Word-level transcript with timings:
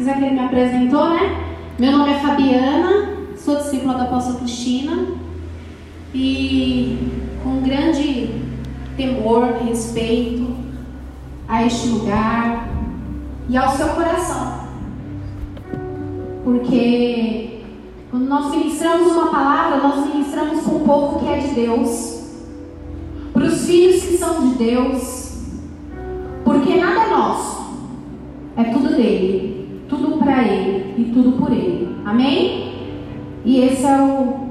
quiser 0.00 0.16
que 0.16 0.24
ele 0.24 0.34
me 0.34 0.46
apresentou, 0.46 1.10
né? 1.10 1.44
Meu 1.78 1.92
nome 1.92 2.10
é 2.10 2.20
Fabiana, 2.20 3.18
sou 3.36 3.56
discípula 3.56 3.94
da 3.94 4.04
apóstola 4.04 4.38
Cristina 4.38 5.08
e 6.14 6.96
com 7.44 7.60
grande 7.60 8.30
temor, 8.96 9.58
respeito 9.62 10.56
a 11.46 11.66
este 11.66 11.88
lugar 11.88 12.66
e 13.46 13.58
ao 13.58 13.76
seu 13.76 13.88
coração. 13.88 14.60
Porque 16.44 17.60
quando 18.10 18.24
nós 18.24 18.50
ministramos 18.52 19.12
uma 19.12 19.30
palavra, 19.30 19.86
nós 19.86 20.06
ministramos 20.06 20.64
com 20.64 20.76
o 20.76 20.80
povo 20.80 21.18
que 21.18 21.28
é 21.28 21.38
de 21.40 21.54
Deus, 21.54 22.24
para 23.34 23.44
os 23.44 23.66
filhos 23.66 24.02
que 24.02 24.16
são 24.16 24.48
de 24.48 24.54
Deus, 24.54 25.42
porque 26.42 26.76
nada 26.76 27.02
é 27.02 27.10
nosso, 27.10 27.74
é 28.56 28.64
tudo 28.64 28.96
dele, 28.96 29.49
para 30.30 30.44
ele 30.44 30.94
e 30.96 31.04
tudo 31.12 31.32
por 31.32 31.50
ele. 31.50 31.96
Amém? 32.04 32.72
E 33.44 33.60
esse 33.60 33.84
é 33.84 34.00
o 34.00 34.50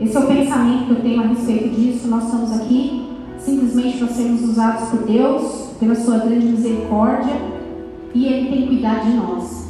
esse 0.00 0.16
é 0.16 0.20
o 0.20 0.26
pensamento 0.26 0.86
que 0.86 0.90
eu 0.92 1.02
tenho 1.02 1.20
a 1.20 1.26
respeito 1.26 1.68
disso. 1.78 2.08
Nós 2.08 2.24
estamos 2.24 2.52
aqui 2.52 3.06
simplesmente 3.36 3.98
para 3.98 4.08
sermos 4.08 4.42
usados 4.42 4.88
por 4.88 5.02
Deus, 5.02 5.74
pela 5.78 5.94
sua 5.94 6.18
grande 6.18 6.46
misericórdia, 6.46 7.34
e 8.14 8.24
Ele 8.24 8.48
tem 8.48 8.66
cuidado 8.66 9.04
de 9.04 9.16
nós. 9.16 9.68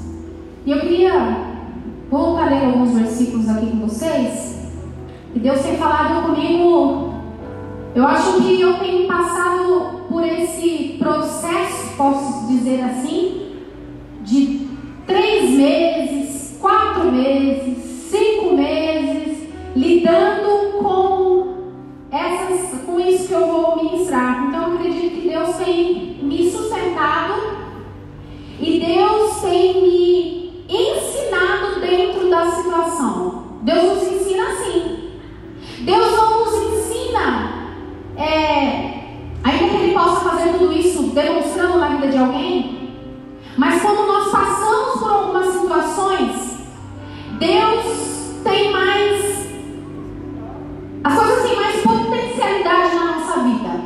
E 0.64 0.70
eu 0.70 0.80
queria 0.80 1.36
voltar 2.08 2.46
a 2.46 2.50
ler 2.50 2.64
alguns 2.66 2.92
versículos 2.92 3.48
aqui 3.48 3.66
com 3.66 3.78
vocês. 3.78 4.70
Que 5.32 5.40
Deus 5.40 5.60
tem 5.62 5.76
falado 5.76 6.26
comigo. 6.26 7.14
Eu 7.92 8.06
acho 8.06 8.40
que 8.40 8.60
eu 8.60 8.74
tenho 8.74 9.08
passado 9.08 10.02
por 10.08 10.24
esse 10.24 10.96
processo, 10.96 11.96
posso 11.96 12.46
dizer 12.46 12.82
assim, 12.82 13.56
de 14.22 14.59
três 15.10 15.50
meses, 15.50 16.56
quatro 16.60 17.10
meses, 17.10 17.78
cinco 18.10 18.54
meses 18.54 19.48
lidando 19.74 20.78
com 20.78 21.54
essas, 22.12 22.82
com 22.84 23.00
isso 23.00 23.26
que 23.26 23.34
eu 23.34 23.46
vou 23.46 23.82
ministrar. 23.82 24.46
Então 24.48 24.68
eu 24.68 24.74
acredito 24.76 25.20
que 25.20 25.28
Deus 25.28 25.56
tem 25.56 26.18
me 26.22 26.48
sustentado 26.48 27.34
e 28.60 28.78
Deus 28.78 29.40
tem 29.40 29.82
me 29.82 30.64
ensinado 30.68 31.80
dentro 31.80 32.30
da 32.30 32.52
situação. 32.52 33.58
Deus 33.62 33.82
nos 33.82 34.12
ensina 34.12 34.44
assim. 34.44 35.10
Deus 35.80 36.12
não 36.12 36.44
nos 36.44 36.54
ensina, 36.54 37.52
é, 38.16 39.00
ainda 39.42 39.68
que 39.68 39.82
Ele 39.82 39.92
possa 39.92 40.28
fazer 40.28 40.52
tudo 40.52 40.72
isso 40.72 41.02
demonstrando 41.14 41.78
na 41.78 41.88
vida 41.88 42.08
de 42.08 42.18
alguém, 42.18 42.79
mas 43.60 43.82
quando 43.82 44.06
nós 44.06 44.30
passamos 44.30 45.00
por 45.00 45.10
algumas 45.10 45.52
situações, 45.52 46.56
Deus 47.38 48.40
tem 48.42 48.72
mais 48.72 49.40
as 51.04 51.14
coisas 51.14 51.42
têm 51.42 51.56
mais 51.56 51.76
potencialidade 51.82 52.94
na 52.94 53.04
nossa 53.04 53.40
vida. 53.40 53.80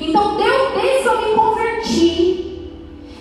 Então, 0.00 0.36
Deus, 0.36 0.72
desde 0.80 1.02
que 1.02 1.08
eu 1.08 1.28
me 1.28 1.34
converti, 1.34 2.70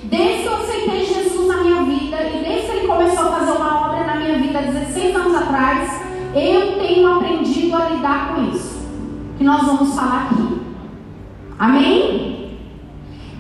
desde 0.04 0.42
que 0.44 0.48
eu 0.48 0.56
aceitei 0.56 1.06
Jesus 1.06 1.48
na 1.48 1.64
minha 1.64 1.82
vida, 1.82 2.18
e 2.30 2.44
desde 2.44 2.68
que 2.68 2.78
Ele 2.78 2.88
começou 2.88 3.26
a 3.26 3.40
fazer 3.40 3.52
uma 3.52 3.88
obra 3.88 4.04
na 4.06 4.16
minha 4.18 4.38
vida 4.38 4.62
16 4.62 5.16
anos 5.16 5.36
atrás, 5.36 6.02
eu 6.36 6.80
tenho 6.80 7.12
aprendido 7.12 7.76
a 7.76 7.90
lidar 7.90 8.36
com 8.36 8.52
isso. 8.52 8.88
Que 9.36 9.44
nós 9.44 9.66
vamos 9.66 9.96
falar 9.96 10.30
aqui. 10.32 10.62
Amém? 11.58 12.32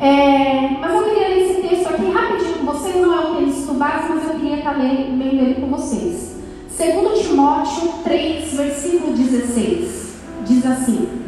É, 0.02 0.78
mas 0.82 0.96
eu 0.96 1.04
queria 1.04 1.28
ler 1.28 1.42
esse 1.44 1.62
texto 1.62 1.88
aqui 1.88 2.10
rapidinho 2.10 2.58
com 2.58 2.66
vocês. 2.66 2.96
Não 2.96 3.14
é 3.14 3.26
base, 3.82 4.14
mas 4.14 4.28
eu 4.28 4.40
queria 4.40 4.58
estar 4.58 4.78
lendo, 4.78 5.18
lendo 5.18 5.42
ele 5.42 5.56
com 5.56 5.68
vocês. 5.68 6.36
2 6.78 7.28
Timóteo 7.28 7.94
3, 8.04 8.54
versículo 8.54 9.14
16, 9.14 10.14
diz 10.46 10.66
assim: 10.68 11.21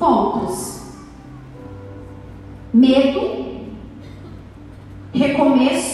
pontos: 0.00 0.80
medo, 2.72 3.20
recomeço 5.12 5.89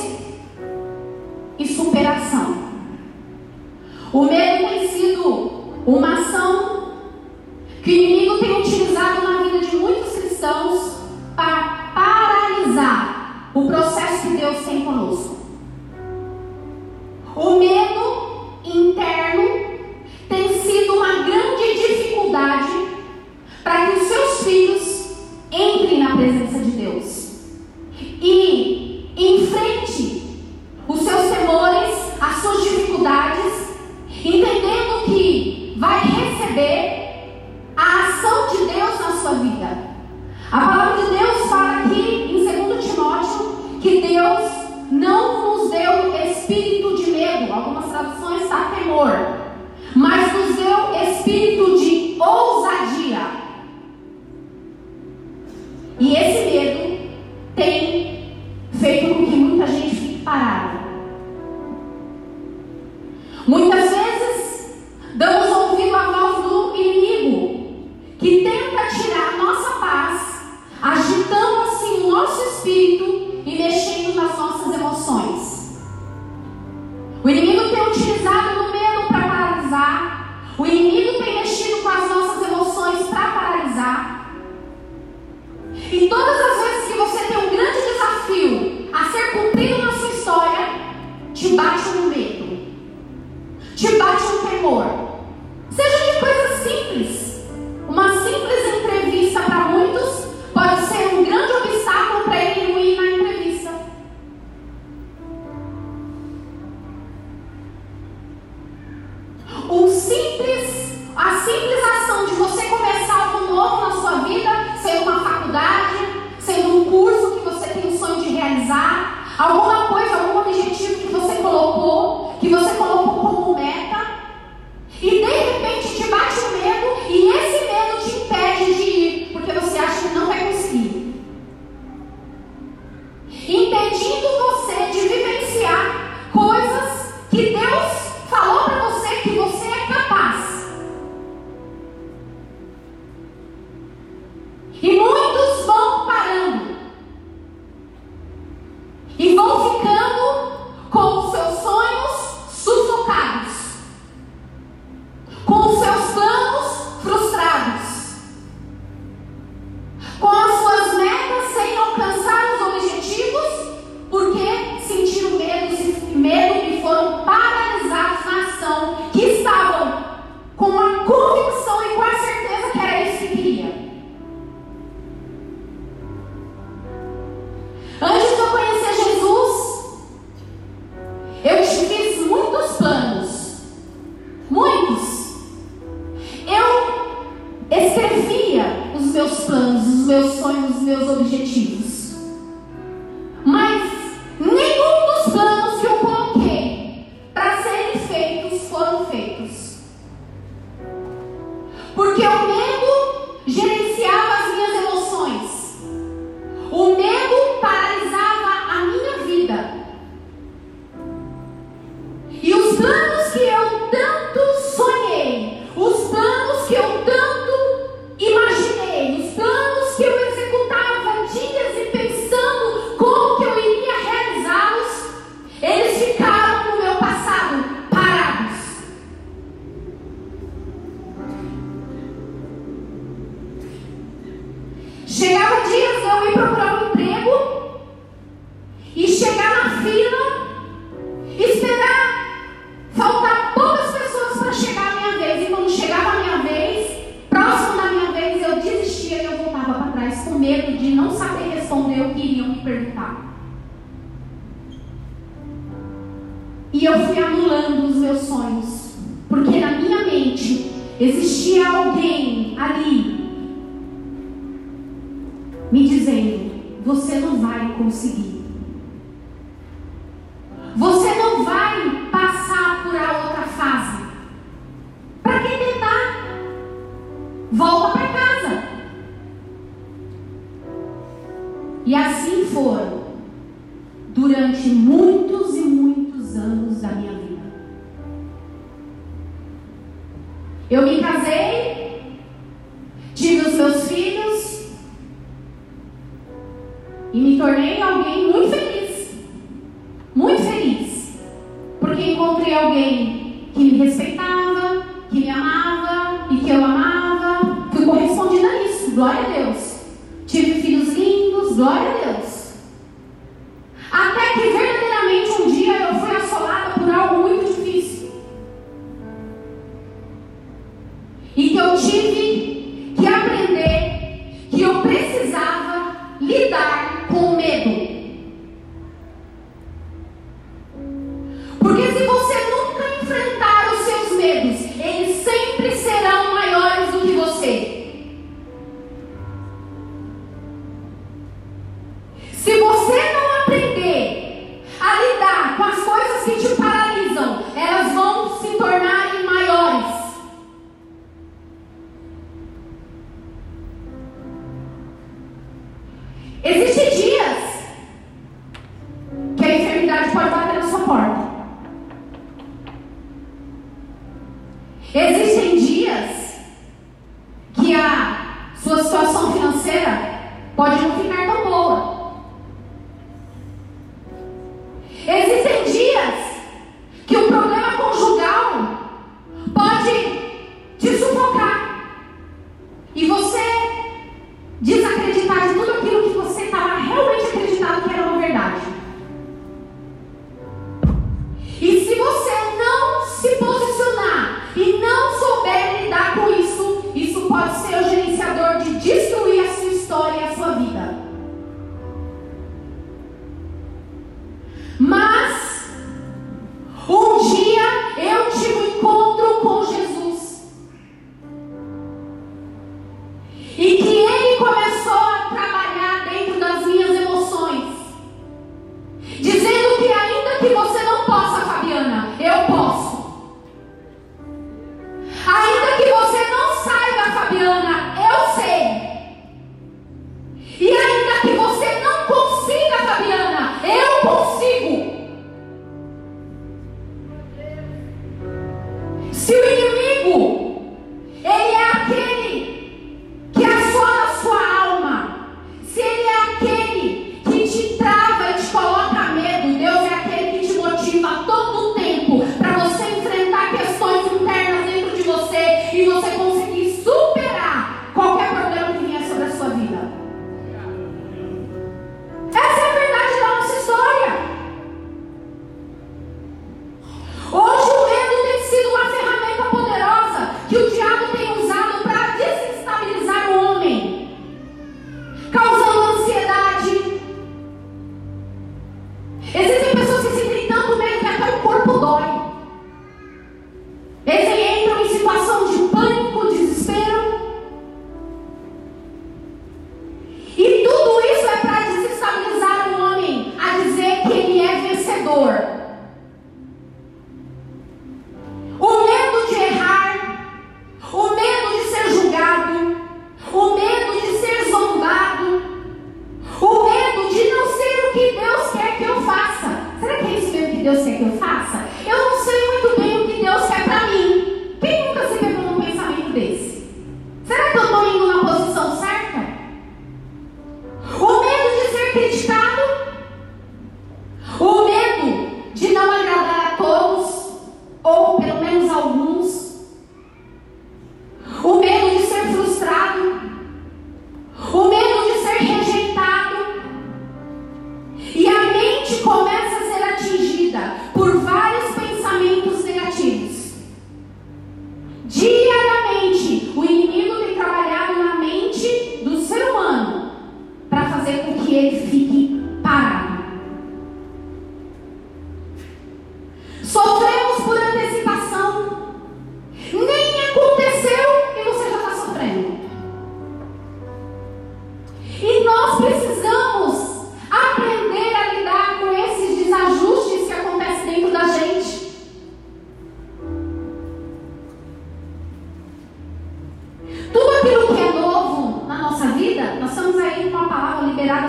simples, 110.17 110.95
a 111.15 111.41
simples 111.41 111.85
ação 111.85 112.27
de 112.27 112.35
você 112.35 112.66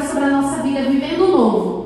sobre 0.02 0.26
a 0.26 0.30
nossa 0.30 0.64
vida, 0.64 0.82
vivendo 0.82 1.28
novo. 1.28 1.77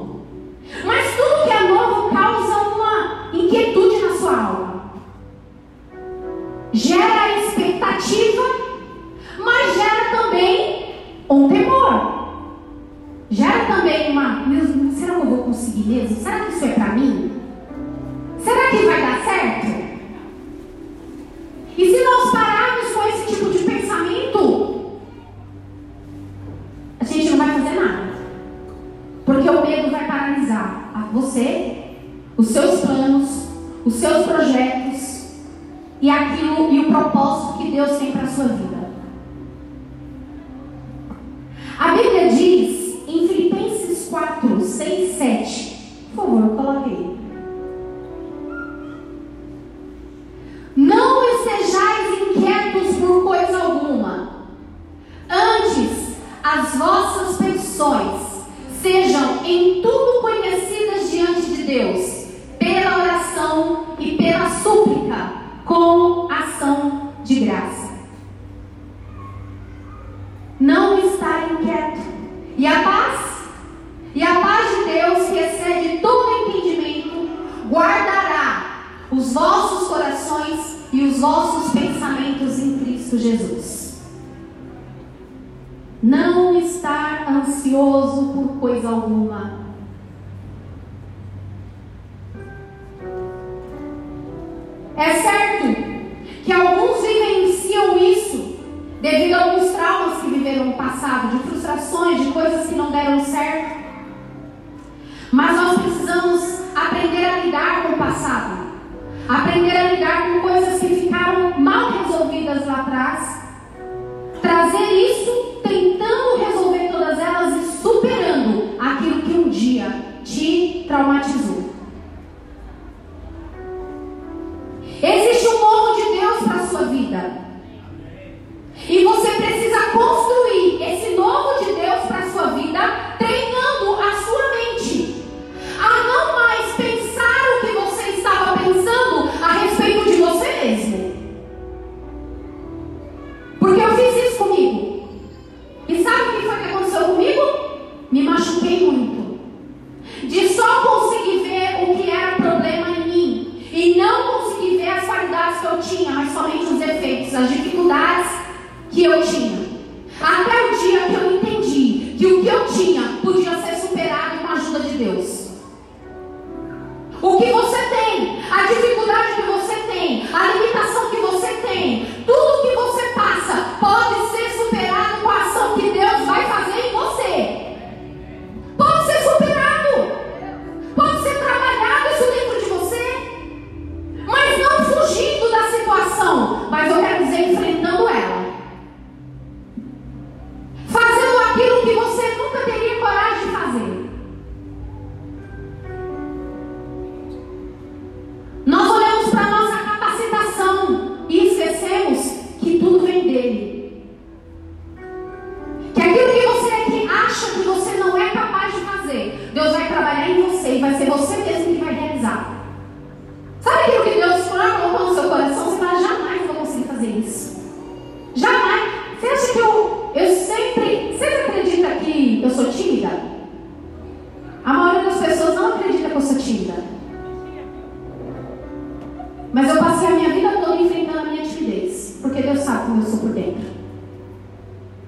Mas 229.53 229.69
eu 229.69 229.77
passei 229.77 230.07
a 230.07 230.11
minha 230.11 230.29
vida 230.29 230.61
toda 230.63 230.77
enfrentando 230.77 231.19
a 231.19 231.25
minha 231.25 231.43
timidez, 231.43 232.19
porque 232.21 232.41
Deus 232.41 232.59
sabe 232.59 232.85
como 232.85 233.01
eu 233.01 233.05
sou 233.05 233.19
por 233.19 233.29
dentro. 233.29 233.69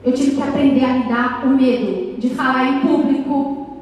Eu 0.03 0.11
tive 0.11 0.35
que 0.35 0.43
aprender 0.43 0.83
a 0.83 0.97
lidar 0.97 1.45
o 1.45 1.49
medo 1.49 2.19
de 2.19 2.29
falar 2.29 2.65
em 2.65 2.79
público, 2.81 3.79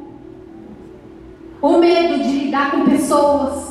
o 1.62 1.78
medo 1.78 2.24
de 2.24 2.46
lidar 2.46 2.72
com 2.72 2.86
pessoas, 2.86 3.71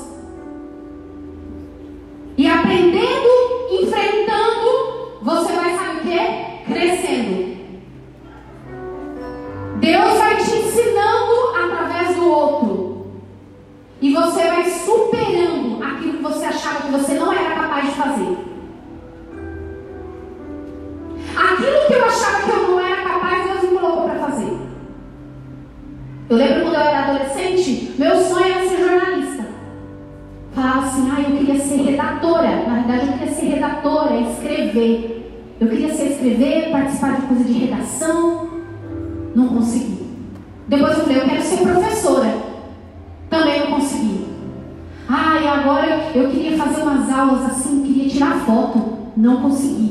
não 49.21 49.43
consegui. 49.43 49.90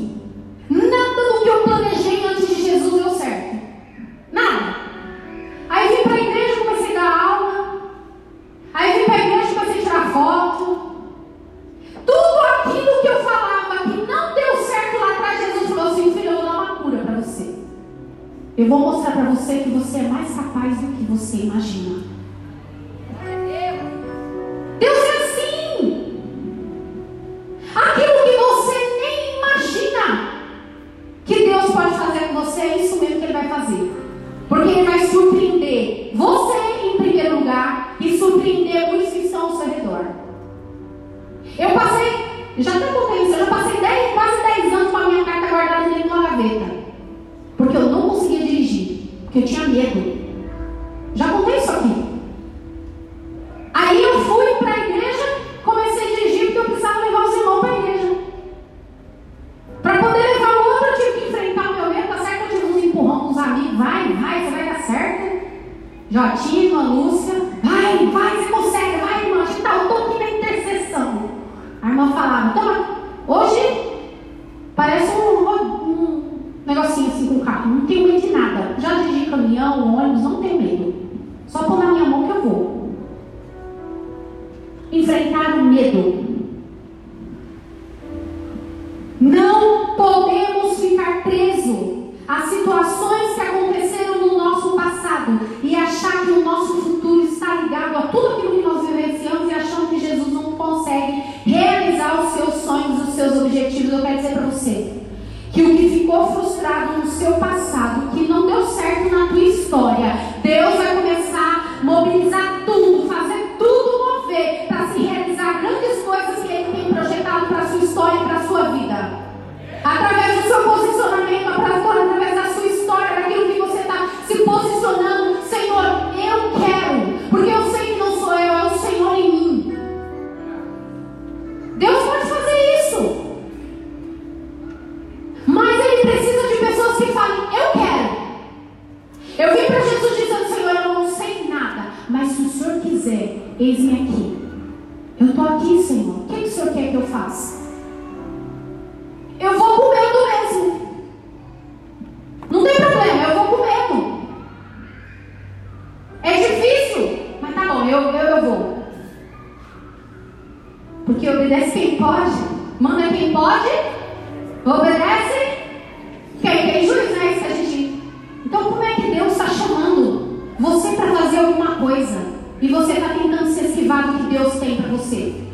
E 172.60 172.68
você 172.68 172.92
está 172.92 173.10
tentando 173.10 173.48
se 173.48 173.64
esquivar 173.64 174.12
do 174.12 174.18
que 174.18 174.36
Deus 174.36 174.54
tem 174.60 174.76
para 174.76 174.88
você. 174.88 175.49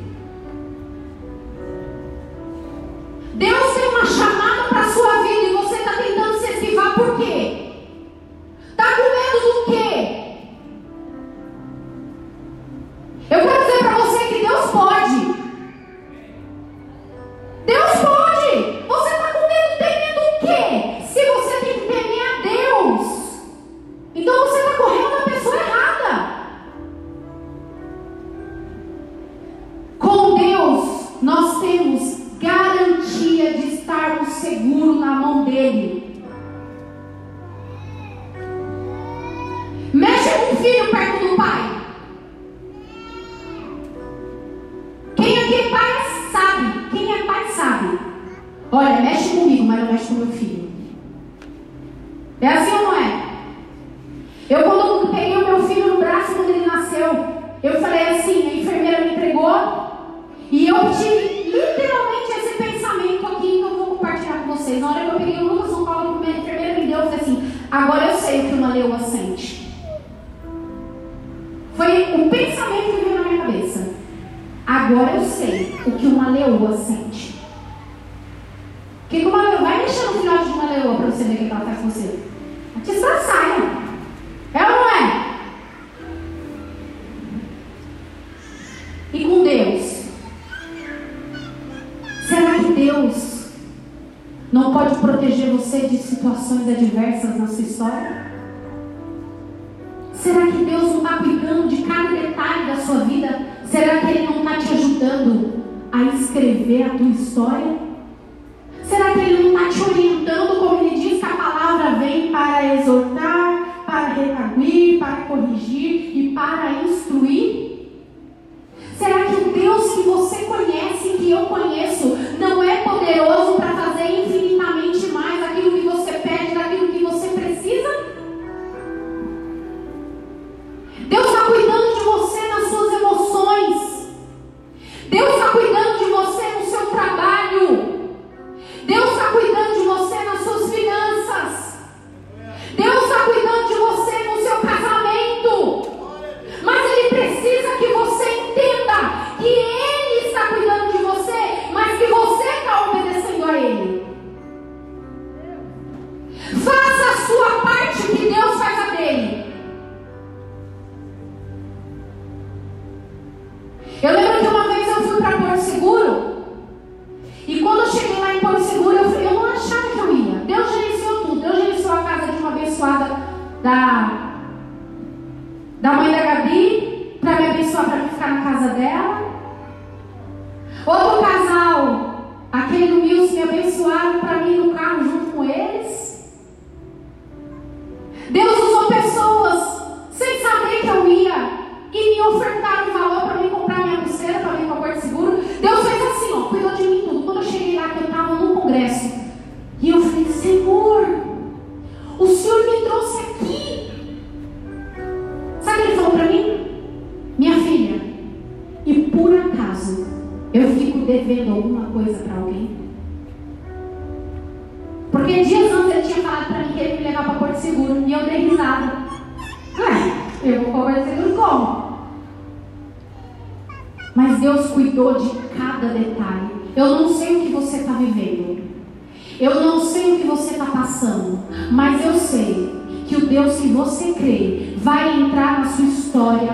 Eu 229.38 229.60
não 229.60 229.80
sei 229.84 230.14
o 230.14 230.16
que 230.16 230.26
você 230.26 230.52
está 230.52 230.64
passando, 230.64 231.38
mas 231.70 232.02
eu 232.04 232.14
sei 232.14 232.74
que 233.06 233.16
o 233.16 233.26
Deus 233.26 233.56
que 233.56 233.68
você 233.68 234.12
crê 234.14 234.74
vai 234.78 235.20
entrar 235.20 235.60
na 235.60 235.68
sua 235.68 235.84
história, 235.84 236.52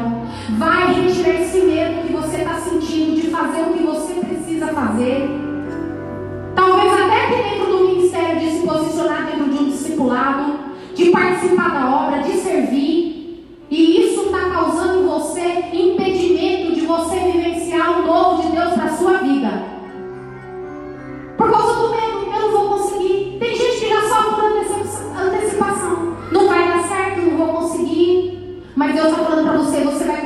vai 0.59 0.93
retirar 0.93 1.41
esse 1.43 1.61
medo 1.61 2.07
que 2.07 2.13
você 2.13 2.39
está 2.39 2.55
sentindo 2.55 3.21
de 3.21 3.29
fazer 3.29 3.63
o 3.63 3.73
que 3.75 3.85
você 3.85 4.15
precisa 4.15 4.67
fazer. 4.69 5.31
Talvez 6.57 6.93
até 6.93 7.27
que 7.27 7.51
dentro 7.51 7.71
do 7.71 7.89
ministério 7.89 8.41
de 8.41 8.51
se 8.51 8.67
posicionar 8.67 9.27
dentro 9.27 9.49
de 9.49 9.59
um 9.63 9.71
discipulado, 9.71 10.59
de 10.95 11.11
participar 11.11 11.71
da 11.71 11.89
obra, 11.89 12.23
de 12.23 12.33
servir. 12.33 13.47
E 13.71 14.07
isso 14.07 14.23
está 14.23 14.51
causando 14.51 15.03
em 15.03 15.07
você 15.07 15.65
impedimento 15.73 16.75
de 16.75 16.81
você 16.81 17.17
vivenciar 17.17 18.01
o 18.01 18.07
novo 18.07 18.43
de 18.43 18.57
Deus 18.57 18.73
para 18.75 18.85
a 18.85 18.97
sua 18.97 19.19
vida. 19.19 19.42
Mas 28.83 28.97
Deus 28.97 29.11
está 29.11 29.23
falando 29.23 29.45
para 29.45 29.59
você, 29.59 29.85
você 29.85 30.05
vai 30.05 30.22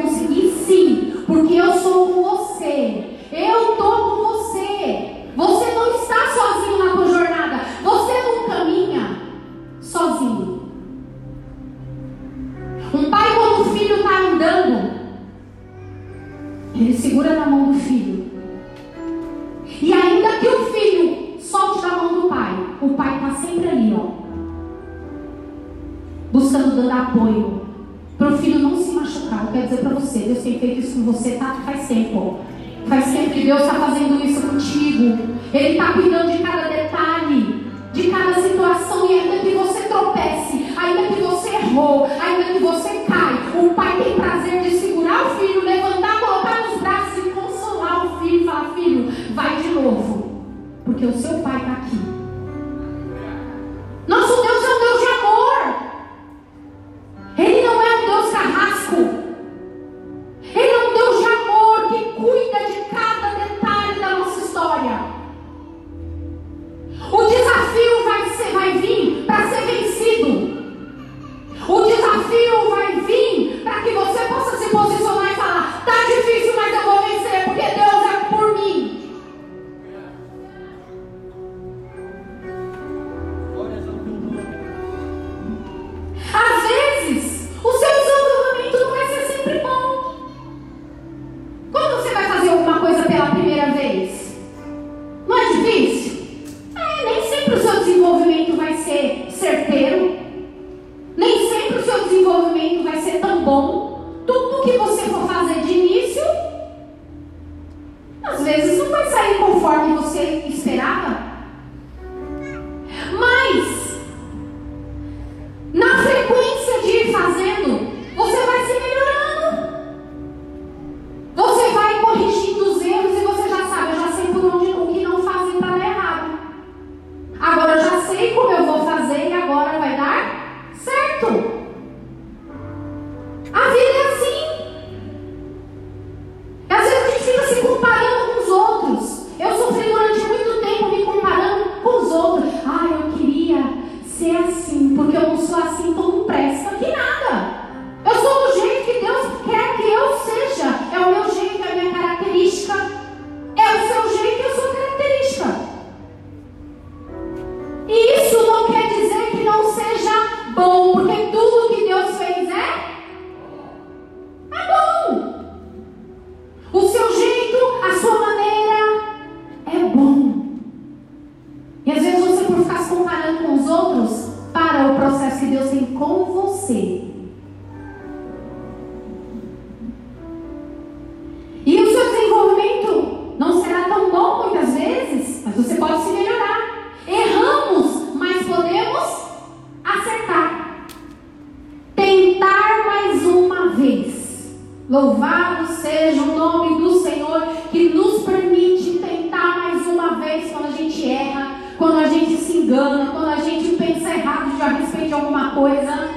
Louvado 195.27 195.67
seja 195.73 196.23
o 196.23 196.39
nome 196.39 196.81
do 196.81 197.01
Senhor 197.01 197.49
que 197.73 197.89
nos 197.89 198.23
permite 198.23 199.01
tentar 199.01 199.59
mais 199.59 199.85
uma 199.89 200.21
vez 200.21 200.53
quando 200.53 200.67
a 200.67 200.71
gente 200.71 201.11
erra, 201.11 201.57
quando 201.77 201.99
a 201.99 202.07
gente 202.07 202.37
se 202.37 202.59
engana, 202.59 203.11
quando 203.11 203.31
a 203.31 203.37
gente 203.37 203.75
pensa 203.75 204.11
errado 204.11 204.53
a 204.63 204.69
respeito 204.69 205.09
de 205.09 205.15
alguma 205.15 205.51
coisa. 205.51 206.11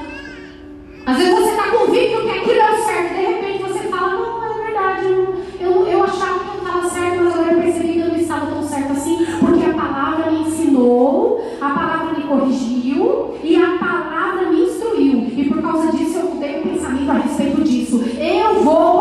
Às 1.08 1.17
vezes 1.17 1.39
você 1.39 1.50
está 1.50 1.63
convicto 1.72 2.22
que 2.22 2.30
aquilo 2.30 2.62
é 2.62 2.72
o 2.72 2.84
certo, 2.86 3.15
de 3.15 3.22
repente 3.22 3.63
você 3.63 3.80
fala, 3.88 4.13
não, 4.13 4.45
é 4.45 4.63
verdade, 4.63 5.06
eu, 5.08 5.43
eu, 5.60 5.88
eu 5.88 6.04
achava 6.04 6.39
que 6.39 6.50
eu 6.50 6.67
estava 6.67 6.89
certo, 6.89 7.24
mas 7.24 7.34
agora 7.34 7.52
eu 7.54 7.62
percebi 7.62 7.93
que 7.93 8.00
eu 8.00 8.10
não 8.10 8.15
estava 8.15 8.45
tão 8.45 8.62
certo 8.62 8.91
assim, 8.91 9.26
porque 9.39 9.65
a 9.65 9.74
palavra 9.74 10.30
me 10.30 10.41
ensinou, 10.41 11.43
a 11.60 11.69
palavra 11.69 12.13
me 12.13 12.28
corrigiu 12.28 13.34
e 13.43 13.56
a 13.56 13.78
palavra 13.80 14.52
me 14.52 14.62
instruiu. 14.62 15.32
E 15.36 15.45
por 15.45 15.63
causa 15.63 15.91
disso 15.98 16.19
eu 16.19 16.26
mudei 16.26 16.60
o 16.60 16.62
pensamento 16.62 17.10
a 17.10 17.15
respeito 17.15 17.62
disso. 17.63 18.04
Eu 18.19 18.63
vou 18.63 18.98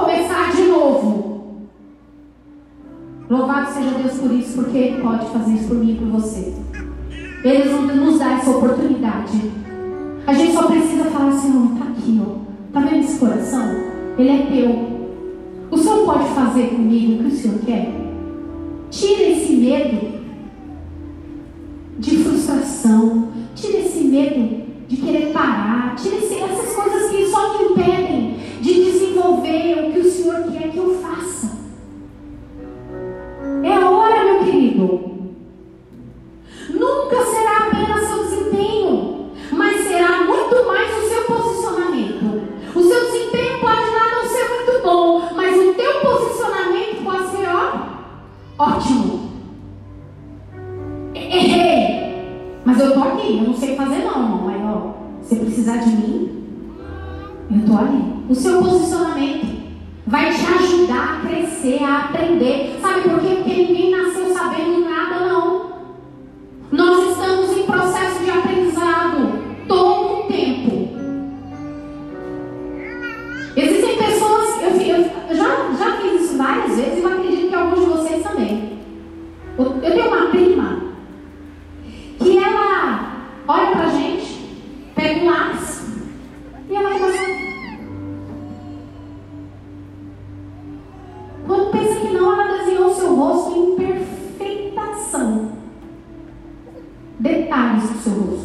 Louvado 3.30 3.72
seja 3.72 3.90
Deus 3.90 4.14
por 4.14 4.32
isso, 4.32 4.54
porque 4.54 4.78
Ele 4.78 5.02
pode 5.02 5.26
fazer 5.26 5.52
isso 5.52 5.68
por 5.68 5.76
mim 5.76 5.92
e 5.92 5.96
por 5.96 6.08
você. 6.08 6.54
Ele 7.44 7.70
nos 7.94 8.18
dá 8.18 8.32
essa 8.32 8.50
oportunidade. 8.50 9.52
A 10.26 10.32
gente 10.32 10.52
só 10.52 10.62
precisa 10.62 11.04
falar 11.04 11.28
assim, 11.28 11.50
não, 11.50 11.76
tá 11.76 11.84
aqui, 11.84 12.20
ó. 12.20 12.38
Tá 12.72 12.80
vendo 12.80 13.00
esse 13.00 13.18
coração? 13.18 13.64
Ele 14.18 14.28
é 14.28 14.46
teu. 14.46 14.88
O 15.70 15.76
Senhor 15.76 16.04
pode 16.04 16.28
fazer 16.30 16.68
comigo 16.68 17.14
o 17.14 17.24
que 17.24 17.34
o 17.34 17.36
Senhor 17.36 17.58
quer? 17.66 17.94
Tira 18.90 19.22
esse 19.22 19.52
medo 19.52 20.18
de 21.98 22.16
frustração, 22.18 23.27
rosto 93.18 93.58
em 93.58 93.76
perfeitação. 93.76 95.48
Detalhes 97.18 97.90
do 97.90 97.98
seu 97.98 98.12
rosto. 98.12 98.37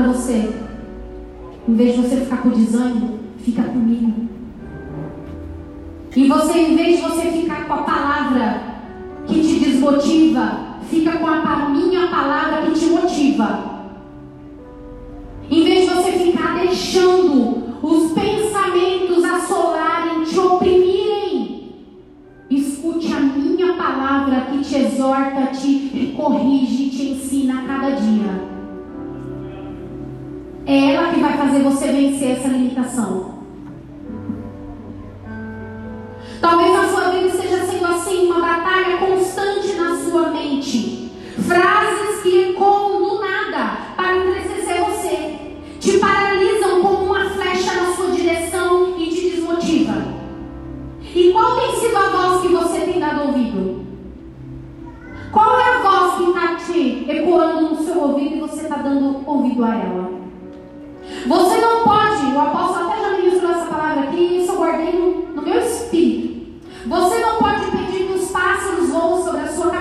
para 0.00 0.12
você. 0.12 0.50
Em 1.68 1.74
vez 1.74 1.94
de 1.94 2.02
você 2.02 2.16
ficar 2.16 2.38
com 2.38 2.50
desânimo, 2.50 3.18
fica 3.38 3.62
comigo. 3.62 4.12
E 6.16 6.26
você, 6.26 6.58
em 6.58 6.76
vez 6.76 6.96
de 6.96 7.02
você 7.02 7.29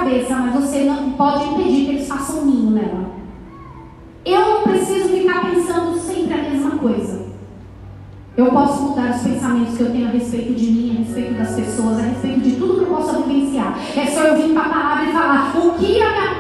cabeça, 0.09 0.35
mas 0.35 0.53
você 0.55 0.83
não 0.85 1.11
pode 1.11 1.43
impedir 1.45 1.85
que 1.85 1.91
eles 1.91 2.07
façam 2.07 2.41
um 2.41 2.45
ninho 2.45 2.71
nela. 2.71 3.11
Eu 4.25 4.41
não 4.41 4.61
preciso 4.63 5.09
ficar 5.09 5.45
pensando 5.45 5.97
sempre 5.99 6.33
a 6.33 6.49
mesma 6.49 6.71
coisa. 6.71 7.29
Eu 8.35 8.47
posso 8.47 8.83
mudar 8.83 9.15
os 9.15 9.21
pensamentos 9.21 9.77
que 9.77 9.83
eu 9.83 9.91
tenho 9.91 10.07
a 10.07 10.11
respeito 10.11 10.53
de 10.53 10.71
mim, 10.71 10.95
a 10.95 10.99
respeito 10.99 11.33
das 11.33 11.55
pessoas, 11.55 11.99
a 11.99 12.03
respeito 12.03 12.39
de 12.39 12.51
tudo 12.55 12.75
que 12.75 12.81
eu 12.81 12.95
possa 12.95 13.21
vivenciar. 13.21 13.77
É 13.95 14.05
só 14.05 14.21
eu 14.21 14.37
vir 14.37 14.53
para 14.53 14.65
a 14.65 14.69
palavra 14.69 15.03
e 15.05 15.11
falar 15.11 15.51
o 15.57 15.73
que 15.73 16.01
a 16.01 16.11
minha 16.11 16.38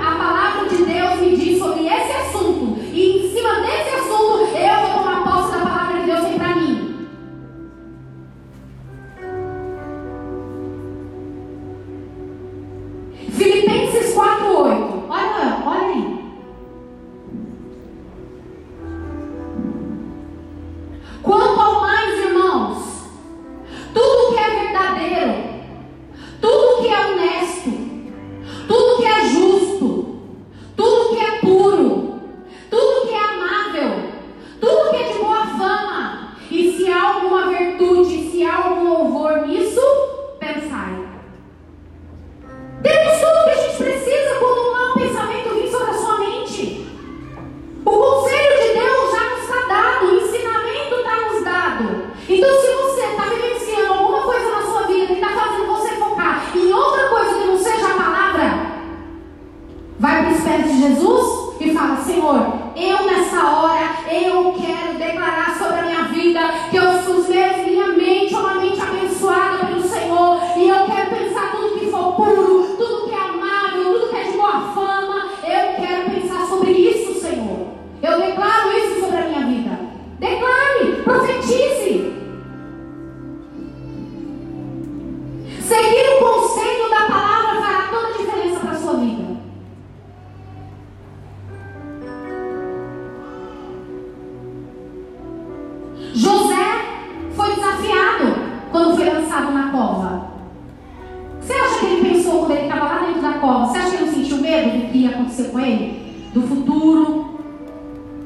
que 104.99 105.03
ia 105.03 105.11
acontecer 105.11 105.45
com 105.45 105.59
ele? 105.59 106.29
Do 106.33 106.41
futuro? 106.41 107.39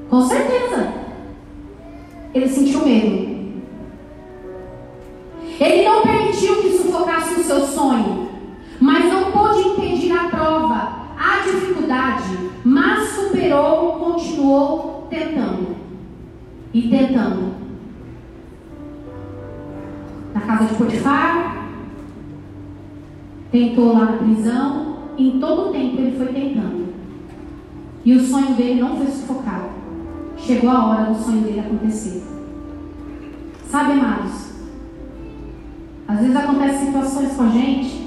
Com 0.10 0.22
certeza. 0.28 0.92
Ele 2.34 2.50
sentiu 2.50 2.84
medo. 2.84 3.23
tempo 25.96 26.02
ele 26.02 26.18
foi 26.18 26.28
tentando. 26.28 26.94
E 28.06 28.14
o 28.14 28.24
sonho 28.24 28.54
dele 28.56 28.82
não 28.82 28.98
foi 28.98 29.08
sufocado. 29.08 29.70
Chegou 30.38 30.70
a 30.70 30.86
hora 30.88 31.14
do 31.14 31.24
sonho 31.24 31.42
dele 31.42 31.60
acontecer. 31.62 32.24
Sabe, 33.70 33.94
amados? 33.94 34.52
Às 36.08 36.20
vezes 36.20 36.36
acontecem 36.36 36.86
situações 36.88 37.34
com 37.34 37.44
a 37.44 37.50
gente 37.50 38.04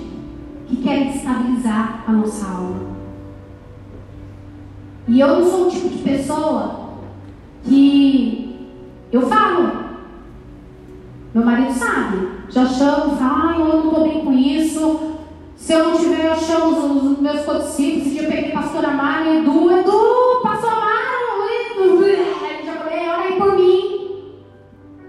que 0.67 0.77
querem 0.77 1.13
destabilizar 1.13 2.05
a 2.07 2.13
nossa 2.13 2.47
alma. 2.47 2.97
E 5.09 5.21
eu 5.21 5.29
não 5.29 5.51
sou 5.51 5.67
o 5.67 5.71
tipo 5.71 5.89
de 5.89 6.03
pessoa 6.03 6.91
que 7.65 8.69
eu 9.13 9.23
falo. 9.23 9.87
Meu 11.33 11.45
marido 11.45 11.73
sabe. 11.73 12.29
Já 12.49 12.67
chamo, 12.67 13.17
falo, 13.17 13.49
ah, 13.49 13.57
eu 13.59 13.69
não 13.69 13.89
estou 13.89 14.05
bem 14.05 14.25
com 14.25 14.33
isso, 14.33 15.17
se 15.57 15.73
eu 15.73 15.85
não 15.89 15.99
tiver, 15.99 16.27
eu 16.27 16.37
chamo 16.37 17.13
os, 17.13 17.19
meus 17.19 17.41
codicílios. 17.45 18.07
Esse 18.07 18.11
dia 18.11 18.23
eu 18.23 18.31
peguei 18.31 18.51
pastor 18.53 18.85
Amaro 18.85 19.25
e 19.25 19.39
Edu. 19.39 19.71
Edu, 19.71 20.41
pastor 20.43 20.71
Amaro, 20.71 21.49
ele 21.81 22.65
já 22.65 22.73
falei, 22.75 22.99
é, 22.99 23.11
ora 23.11 23.23
aí 23.23 23.37
por 23.37 23.57
mim. 23.57 24.35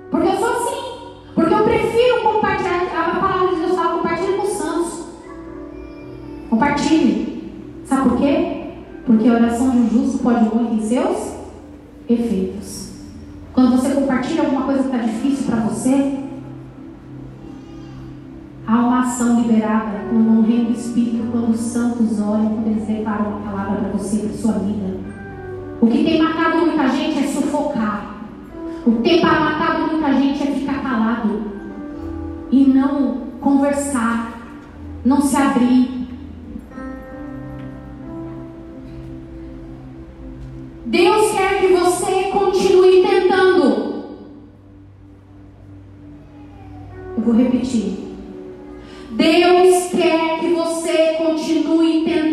Porque 0.09 0.27
eu 0.27 0.37
sou 0.37 0.49
assim. 0.49 1.31
Porque 1.35 1.53
eu 1.53 1.63
prefiro 1.63 2.21
compartilhar 2.23 2.87
a 2.93 3.19
palavra 3.19 3.55
de 3.55 3.61
Deus. 3.61 3.75
Fala, 3.75 3.97
compartilhe 3.97 4.37
com 4.37 4.43
os 4.43 4.53
santos. 4.53 5.05
Compartilhe. 6.49 7.51
Sabe 7.85 8.09
por 8.09 8.17
quê? 8.17 8.63
Porque 9.05 9.27
a 9.27 9.33
oração 9.33 9.69
de 9.69 9.77
um 9.77 9.89
justo 9.89 10.19
pode 10.19 10.43
muito 10.43 10.73
em 10.73 10.81
seus 10.81 11.33
efeitos. 12.09 12.91
Quando 13.53 13.71
você 13.71 13.89
compartilha 13.91 14.43
alguma 14.43 14.63
coisa 14.63 14.83
que 14.83 14.95
está 14.95 14.97
difícil 14.97 15.45
para 15.45 15.61
você, 15.61 16.26
Há 18.67 18.79
uma 18.79 18.99
ação 18.99 19.39
liberada 19.39 20.09
com 20.09 20.15
o 20.17 20.41
reino 20.41 20.65
do 20.65 20.71
Espírito 20.77 21.31
quando 21.31 21.51
os 21.51 21.59
santos 21.59 22.19
olham, 22.19 22.63
e 22.65 22.71
eles 22.71 22.85
declaram 22.85 23.29
uma 23.29 23.49
palavra 23.49 23.77
para 23.77 23.91
você, 23.91 24.27
para 24.27 24.37
sua 24.37 24.59
vida. 24.59 24.97
O 25.79 25.87
que 25.87 26.03
tem 26.03 26.21
matado 26.21 26.65
muita 26.65 26.89
gente 26.89 27.17
é 27.17 27.27
sufocar. 27.27 28.25
O 28.85 28.91
que 29.01 29.03
tem 29.03 29.21
matado 29.21 29.89
muita 29.89 30.13
gente 30.15 30.43
é 30.43 30.51
ficar 30.51 30.83
calado 30.83 31.43
e 32.51 32.65
não 32.65 33.27
conversar, 33.39 34.33
não 35.05 35.21
se 35.21 35.37
abrir. 35.37 36.09
Deus 40.85 41.31
quer 41.31 41.61
que 41.61 41.67
você 41.67 42.23
continue 42.33 43.01
tentando. 43.01 43.97
Eu 47.15 47.23
vou 47.23 47.33
repetir. 47.33 48.06
Deus 49.17 49.89
quer 49.89 50.39
que 50.39 50.49
você 50.53 51.15
continue 51.17 52.01
entendendo 52.01 52.26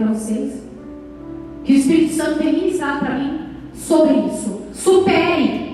para 0.00 0.14
vocês. 0.14 0.62
Que 1.64 1.74
o 1.74 1.76
Espírito 1.76 2.14
Santo 2.14 2.38
tem 2.38 2.52
ministrado 2.54 3.00
para 3.00 3.18
mim 3.18 3.40
sobre 3.74 4.14
isso. 4.14 4.62
supere. 4.72 5.69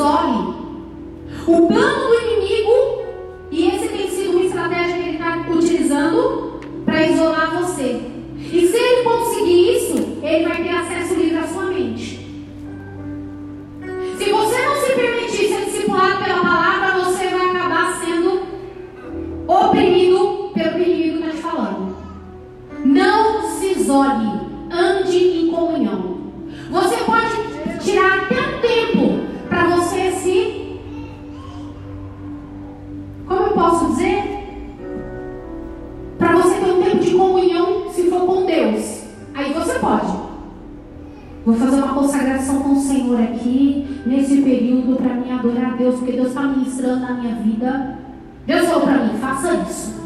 Isole. 0.00 0.54
O 1.46 1.66
plano 1.68 2.08
do 2.08 2.14
inimigo, 2.14 3.02
e 3.50 3.68
esse 3.68 3.88
tem 3.88 4.08
sido 4.08 4.30
uma 4.30 4.44
estratégia 4.46 4.94
que 4.94 5.00
ele 5.00 5.12
está 5.12 5.46
utilizando 5.50 6.60
para 6.86 7.06
isolar 7.06 7.60
você. 7.60 8.00
E 8.38 8.66
se 8.66 8.76
ele 8.76 9.02
conseguir 9.02 9.76
isso, 9.76 10.18
ele 10.22 10.48
vai 10.48 10.62
ter 10.62 10.70
acesso 10.70 11.14
livre 11.14 11.38
à 11.38 11.46
sua 11.46 11.64
mente. 11.66 12.18
Se 14.16 14.30
você 14.30 14.66
não 14.66 14.76
se 14.76 14.92
permitir 14.92 15.48
ser 15.48 15.64
discipulado 15.66 16.24
pela 16.24 16.40
palavra, 16.40 17.04
você 17.04 17.28
vai 17.28 17.50
acabar 17.50 18.00
sendo 18.04 18.42
oprimido 19.46 20.50
pelo 20.54 20.78
inimigo 20.78 21.18
que 21.18 21.24
está 21.24 21.30
te 21.30 21.42
falando. 21.42 21.96
Não 22.84 23.42
se 23.42 23.72
isole. 23.72 24.29
Deus, 45.90 45.98
porque 45.98 46.12
Deus 46.12 46.28
está 46.28 46.42
ministrando 46.42 47.00
na 47.00 47.14
minha 47.14 47.34
vida. 47.36 47.98
Deus 48.46 48.66
falou 48.66 48.82
para 48.82 49.04
mim: 49.04 49.18
faça 49.18 49.54
isso. 49.68 50.00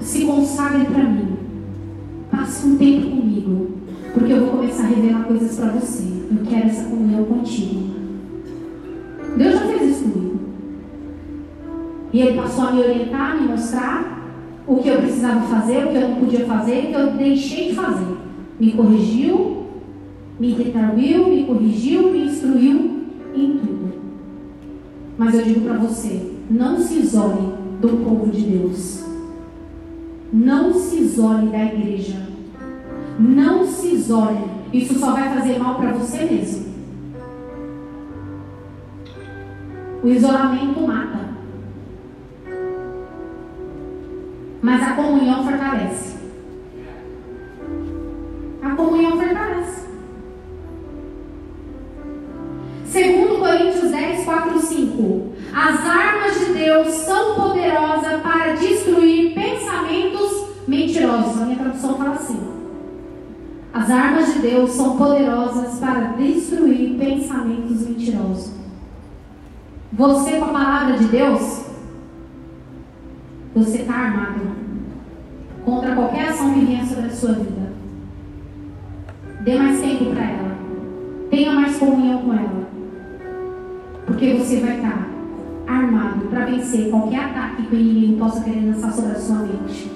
Se 0.00 0.24
consagre 0.24 0.84
para 0.86 1.04
mim. 1.04 1.36
Passe 2.30 2.66
um 2.66 2.78
tempo 2.78 3.10
comigo, 3.10 3.70
porque 4.14 4.32
eu 4.32 4.40
vou 4.40 4.56
começar 4.56 4.84
a 4.84 4.86
revelar 4.86 5.24
coisas 5.24 5.54
para 5.54 5.72
você. 5.72 6.04
Eu 6.30 6.46
quero 6.48 6.66
essa 6.66 6.88
comunhão 6.88 7.24
contigo. 7.24 7.90
Deus 9.36 9.52
já 9.52 9.60
fez 9.60 9.82
isso 9.82 10.08
comigo. 10.08 10.40
E 12.12 12.20
Ele 12.20 12.40
passou 12.40 12.68
a 12.68 12.72
me 12.72 12.80
orientar, 12.80 13.40
me 13.40 13.48
mostrar 13.48 14.22
o 14.66 14.76
que 14.76 14.88
eu 14.88 14.98
precisava 14.98 15.40
fazer, 15.42 15.84
o 15.84 15.88
que 15.90 15.96
eu 15.96 16.08
não 16.08 16.16
podia 16.16 16.46
fazer, 16.46 16.78
o 16.78 16.86
que 16.86 16.94
eu 16.94 17.12
deixei 17.12 17.68
de 17.68 17.74
fazer. 17.74 18.16
Me 18.58 18.72
corrigiu, 18.72 19.66
me 20.40 20.52
retribuiu, 20.52 21.28
me 21.28 21.44
corrigiu, 21.44 22.12
me 22.12 22.26
instruiu. 22.26 23.01
Mas 25.16 25.34
eu 25.34 25.44
digo 25.44 25.60
para 25.62 25.78
você: 25.78 26.32
não 26.50 26.78
se 26.78 26.98
isole 26.98 27.54
do 27.80 27.88
povo 28.04 28.30
de 28.30 28.42
Deus. 28.42 29.04
Não 30.32 30.72
se 30.72 30.96
isole 30.96 31.48
da 31.48 31.64
igreja. 31.64 32.26
Não 33.18 33.66
se 33.66 33.94
isole. 33.94 34.44
Isso 34.72 34.98
só 34.98 35.12
vai 35.12 35.34
fazer 35.34 35.58
mal 35.58 35.74
para 35.74 35.92
você 35.92 36.24
mesmo. 36.24 36.72
O 40.02 40.08
isolamento 40.08 40.80
mata. 40.86 41.32
Mas 44.62 44.82
a 44.82 44.94
comunhão 44.94 45.44
fortalece. 45.44 46.16
A 48.62 48.70
comunhão 48.70 49.12
fortalece. 49.12 49.81
Segundo 52.92 53.38
Coríntios 53.38 53.90
10, 53.90 54.22
4, 54.26 54.60
5. 54.60 55.32
As 55.54 55.86
armas 55.86 56.38
de 56.38 56.52
Deus 56.52 56.88
são 56.88 57.34
poderosas 57.36 58.20
para 58.20 58.52
destruir 58.52 59.32
pensamentos 59.32 60.48
mentirosos. 60.68 61.40
A 61.40 61.46
minha 61.46 61.58
tradução 61.58 61.96
fala 61.96 62.16
assim. 62.16 62.38
As 63.72 63.90
armas 63.90 64.34
de 64.34 64.40
Deus 64.40 64.72
são 64.72 64.98
poderosas 64.98 65.78
para 65.78 66.08
destruir 66.18 66.98
pensamentos 66.98 67.88
mentirosos. 67.88 68.52
Você, 69.94 70.32
com 70.32 70.44
a 70.44 70.48
palavra 70.48 70.98
de 70.98 71.06
Deus, 71.06 71.64
você 73.54 73.78
está 73.78 73.94
armado 73.94 74.40
contra 75.64 75.94
qualquer 75.94 76.28
ação 76.28 76.52
que 76.52 76.60
venha 76.60 76.84
sobre 76.84 77.06
a 77.06 77.10
sua 77.10 77.32
vida. 77.32 77.72
Dê 79.40 79.56
mais 79.56 79.80
tempo 79.80 80.10
para 80.10 80.24
ela. 80.24 80.56
Tenha 81.30 81.52
mais 81.52 81.78
comunhão 81.78 82.20
com 82.20 82.34
ela. 82.34 82.61
Porque 84.22 84.34
você 84.34 84.60
vai 84.60 84.76
estar 84.76 85.08
armado 85.66 86.26
para 86.26 86.44
vencer 86.44 86.90
qualquer 86.90 87.24
ataque 87.24 87.66
que 87.66 87.74
o 87.74 87.78
inimigo 87.80 88.20
possa 88.20 88.44
querer 88.44 88.66
lançar 88.66 88.92
sobre 88.92 89.10
a 89.10 89.18
sua 89.18 89.38
mente. 89.38 89.90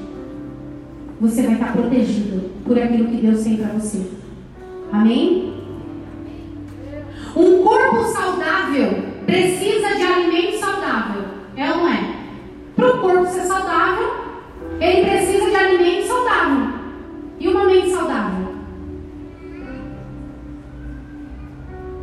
Você 1.20 1.42
vai 1.42 1.52
estar 1.52 1.72
protegido 1.72 2.50
por 2.64 2.76
aquilo 2.76 3.06
que 3.06 3.18
Deus 3.18 3.44
tem 3.44 3.56
para 3.56 3.68
você. 3.68 4.10
Amém? 4.90 5.54
Um 7.36 7.62
corpo 7.62 8.02
saudável 8.02 9.04
precisa 9.26 9.94
de 9.94 10.02
alimento 10.02 10.58
saudável. 10.58 11.22
É 11.56 11.70
ou 11.70 11.76
não 11.76 11.88
é? 11.88 12.16
Para 12.74 12.96
o 12.96 13.00
corpo 13.00 13.26
ser 13.28 13.42
saudável, 13.42 14.08
ele 14.80 15.08
precisa 15.08 15.50
de 15.50 15.54
alimento 15.54 16.08
saudável. 16.08 16.74
E 17.38 17.46
uma 17.46 17.64
mente 17.64 17.90
saudável? 17.90 18.56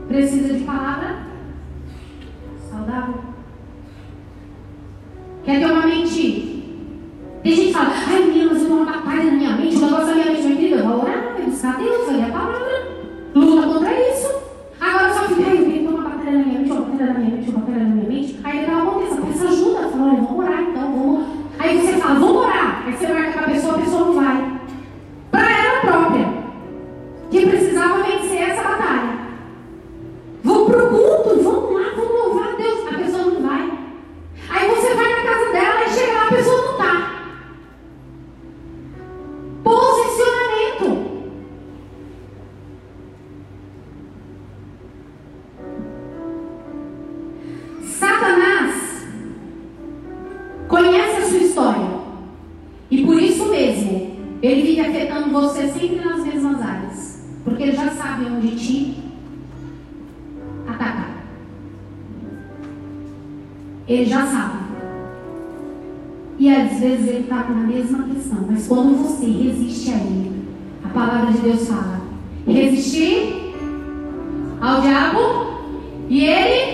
Precisa 0.08 0.54
de 0.54 0.64
palavra 0.64 1.23
saudável. 2.94 3.16
Quer 5.44 5.60
ter 5.60 5.66
uma 5.66 5.88
mente? 5.88 6.64
Tem 7.44 7.56
gente 7.56 7.68
que 7.68 7.74
fala, 7.74 7.90
ai 8.08 8.24
menina, 8.24 8.54
mas 8.54 8.62
eu 8.62 8.68
tenho 8.68 8.82
uma 8.82 8.92
batalha 8.94 9.24
na 9.26 9.32
minha 9.32 9.58
mente, 9.58 9.76
o 9.76 9.82
negócio 9.82 10.08
da 10.08 10.14
minha 10.14 10.26
mente, 10.28 10.44
meu 10.44 10.56
querido, 10.56 10.76
eu 10.76 10.88
vou 10.88 11.02
orar, 11.02 11.34
vai 11.34 11.42
buscar 11.42 11.78
Deus, 11.78 12.06
vai 12.06 12.16
ler 12.16 12.24
a 12.24 12.30
palavra. 12.30 12.73
Quando 68.94 69.08
você 69.08 69.26
resiste 69.26 69.90
a 69.90 69.96
ele, 69.96 70.32
a 70.84 70.90
palavra 70.90 71.32
de 71.32 71.40
Deus 71.40 71.68
fala: 71.68 72.02
resistir 72.46 73.56
ao 74.62 74.82
diabo 74.82 75.20
e 76.10 76.26
ele 76.26 76.73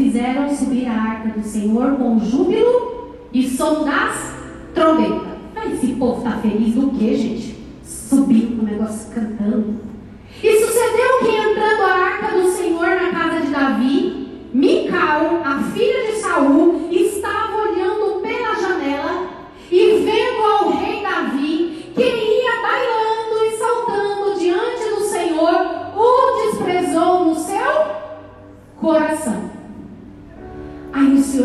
fizeram 0.00 0.48
subir 0.48 0.86
a 0.86 0.94
arca 0.94 1.28
do 1.38 1.46
Senhor 1.46 1.96
com 1.96 2.18
júbilo 2.20 3.16
e 3.34 3.46
som 3.46 3.84
das 3.84 4.34
trombetas. 4.74 5.38
Mas 5.54 5.74
esse 5.74 5.92
povo 5.94 6.18
está 6.18 6.38
feliz 6.38 6.74
do 6.74 6.88
que, 6.90 7.14
gente? 7.14 7.56
Subindo 7.84 8.62
o 8.62 8.64
negócio 8.64 9.12
cantando. 9.12 9.74
E 10.42 10.58
sucedeu 10.58 11.18
que 11.20 11.36
entrando 11.36 11.82
a 11.82 11.94
arca 11.94 12.38
do 12.38 12.50
Senhor 12.50 12.86
na 12.86 13.10
casa 13.10 13.40
de 13.44 13.52
Davi, 13.52 14.28
Micael, 14.54 15.42
a 15.44 15.62
filha 15.64 15.89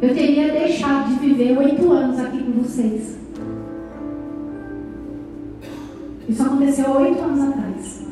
eu 0.00 0.14
teria 0.14 0.52
deixado 0.52 1.08
de 1.08 1.26
viver 1.26 1.58
oito 1.58 1.92
anos 1.92 2.20
aqui 2.20 2.42
com 2.42 2.62
vocês. 2.62 3.18
Isso 6.28 6.42
aconteceu 6.42 6.90
oito 6.90 7.20
anos 7.20 7.48
atrás. 7.48 8.06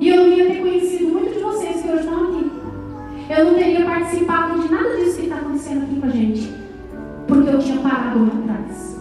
E 0.00 0.08
eu 0.08 0.16
não 0.16 0.32
ia 0.32 0.46
ter 0.46 0.60
conhecido 0.60 1.12
muito 1.12 1.34
de 1.34 1.40
vocês 1.40 1.82
que 1.82 1.88
hoje 1.88 2.00
estão 2.00 2.24
aqui. 2.24 2.50
Eu 3.28 3.44
não 3.44 3.54
teria 3.54 3.84
participado 3.84 4.62
de 4.62 4.72
nada 4.72 4.96
disso 4.96 5.16
que 5.18 5.24
está 5.24 5.36
acontecendo 5.36 5.82
aqui 5.82 6.00
com 6.00 6.06
a 6.06 6.10
gente. 6.10 6.52
Porque 7.28 7.50
eu 7.50 7.58
tinha 7.58 7.78
parado 7.80 8.20
lá 8.20 8.32
atrás. 8.42 8.98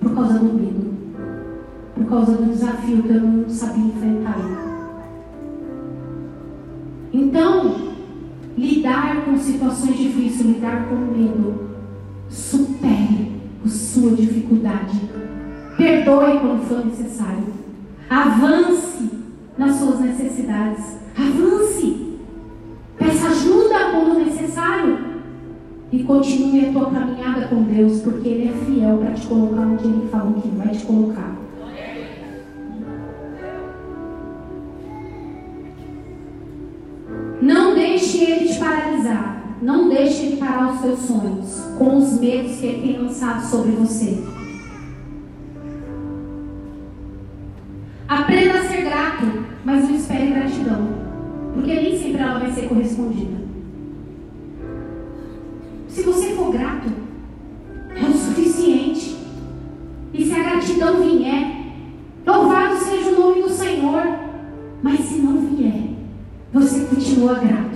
Por 0.00 0.14
causa 0.14 0.38
do 0.38 0.52
medo. 0.52 0.94
Por 1.94 2.04
causa 2.04 2.32
do 2.32 2.52
desafio 2.52 3.02
que 3.02 3.08
eu 3.08 3.20
não 3.20 3.39
situações 9.52 9.96
difíceis, 9.96 10.40
lidar 10.40 10.88
com 10.88 10.96
medo, 10.96 11.70
supere 12.28 13.32
a 13.64 13.68
sua 13.68 14.12
dificuldade. 14.12 15.00
Perdoe 15.76 16.38
quando 16.40 16.68
for 16.68 16.84
necessário. 16.84 17.44
Avance 18.08 19.10
nas 19.56 19.76
suas 19.76 20.00
necessidades. 20.00 20.96
Avance. 21.16 22.16
Peça 22.98 23.28
ajuda 23.28 23.90
quando 23.92 24.24
necessário. 24.24 25.10
E 25.92 26.04
continue 26.04 26.66
a 26.66 26.72
tua 26.72 26.90
caminhada 26.90 27.48
com 27.48 27.62
Deus, 27.62 28.00
porque 28.00 28.28
Ele 28.28 28.48
é 28.48 28.64
fiel 28.64 28.98
para 28.98 29.12
te 29.12 29.26
colocar 29.26 29.62
onde 29.62 29.84
Ele 29.84 30.08
falou 30.10 30.34
que 30.34 30.48
vai 30.48 30.68
te 30.68 30.84
colocar. 30.84 31.34
Deixe 40.00 40.26
Ele 40.26 40.36
parar 40.36 40.72
os 40.72 40.80
seus 40.80 40.98
sonhos 41.00 41.60
com 41.76 41.98
os 41.98 42.18
medos 42.18 42.56
que 42.56 42.66
Ele 42.66 42.82
tem 42.82 43.02
lançado 43.02 43.44
sobre 43.44 43.72
você. 43.72 44.22
Aprenda 48.08 48.58
a 48.58 48.68
ser 48.68 48.82
grato 48.82 49.50
mas 49.62 49.84
não 49.84 49.94
espere 49.94 50.28
gratidão, 50.28 50.88
porque 51.52 51.74
nem 51.74 51.98
sempre 51.98 52.22
ela 52.22 52.38
vai 52.38 52.50
ser 52.50 52.66
correspondida. 52.66 53.40
Se 55.86 56.02
você 56.02 56.30
for 56.30 56.50
grato, 56.50 56.88
é 57.94 58.02
o 58.02 58.12
suficiente. 58.12 59.18
E 60.14 60.24
se 60.24 60.32
a 60.32 60.42
gratidão 60.42 61.02
vier, 61.02 61.74
louvado 62.26 62.76
seja 62.78 63.10
o 63.10 63.20
nome 63.20 63.42
do 63.42 63.50
Senhor. 63.50 64.02
Mas 64.82 65.00
se 65.00 65.18
não 65.18 65.36
vier, 65.42 65.90
você 66.52 66.86
continua 66.86 67.34
grato 67.34 67.69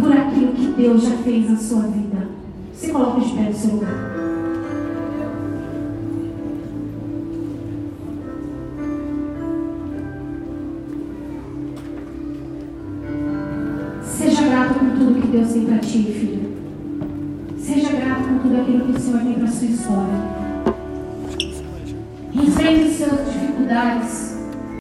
por 0.00 0.12
aquilo 0.12 0.52
que 0.52 0.66
Deus 0.76 1.02
já 1.02 1.16
fez 1.18 1.50
na 1.50 1.56
sua 1.56 1.82
vida. 1.82 2.28
Se 2.74 2.90
coloca 2.90 3.20
de 3.20 3.32
pé 3.32 3.42
no 3.42 3.54
seu 3.54 3.70
lugar. 3.72 4.10
Deus 15.30 15.52
tem 15.52 15.64
para 15.64 15.78
ti, 15.78 16.02
filho. 16.02 16.50
Seja 17.56 17.92
grato 17.92 18.24
com 18.24 18.38
tudo 18.40 18.60
aquilo 18.60 18.86
que 18.86 18.98
o 18.98 19.00
Senhor 19.00 19.20
tem 19.20 19.34
para 19.34 19.46
sua 19.46 19.68
história. 19.68 20.14
Enfrente 22.34 22.88
as 22.88 22.96
suas 22.96 23.32
dificuldades. 23.32 24.29